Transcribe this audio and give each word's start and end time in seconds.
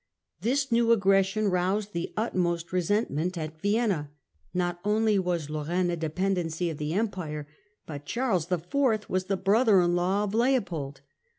This 0.41 0.71
new 0.71 0.91
aggression 0.91 1.51
roused 1.51 1.93
the 1.93 2.11
utmost 2.17 2.73
resentment 2.73 3.37
at 3.37 3.61
Vienna. 3.61 4.09
Not 4.51 4.79
only 4.83 5.19
was 5.19 5.47
Lorraine 5.51 5.91
a 5.91 5.95
dependency 5.95 6.71
of 6.71 6.79
the 6.79 6.93
Empire, 6.95 7.47
but 7.85 8.03
Charles 8.07 8.51
IV. 8.51 9.07
was 9.07 9.25
the 9.25 9.37
brother 9.37 9.79
in 9.79 9.95
law 9.95 10.23
of 10.23 10.33
Leopold. 10.33 11.01